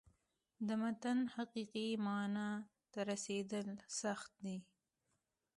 [0.67, 2.49] د متن حقیقي معنا
[2.91, 3.67] ته رسېدل
[3.99, 4.57] سخت دي.